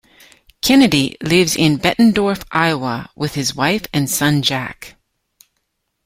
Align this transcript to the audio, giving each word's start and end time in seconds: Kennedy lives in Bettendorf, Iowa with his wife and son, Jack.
Kennedy 0.63 1.15
lives 1.21 1.55
in 1.55 1.77
Bettendorf, 1.77 2.43
Iowa 2.51 3.11
with 3.15 3.35
his 3.35 3.53
wife 3.55 3.85
and 3.93 4.09
son, 4.09 4.41
Jack. 4.41 4.95